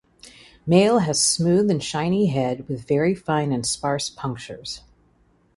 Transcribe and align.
Male 0.65 0.97
has 0.97 1.21
smooth 1.21 1.69
and 1.69 1.83
shiny 1.83 2.25
head 2.25 2.67
with 2.67 2.87
very 2.87 3.13
fine 3.13 3.51
and 3.51 3.63
sparse 3.63 4.09
punctures. 4.09 4.81